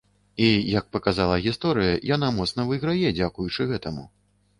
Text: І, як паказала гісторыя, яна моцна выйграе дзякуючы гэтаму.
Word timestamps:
І, 0.43 0.45
як 0.79 0.85
паказала 0.95 1.35
гісторыя, 1.47 1.91
яна 2.15 2.29
моцна 2.37 2.65
выйграе 2.71 3.13
дзякуючы 3.19 3.69
гэтаму. 3.75 4.07